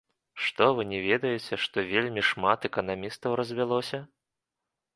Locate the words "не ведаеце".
0.93-1.59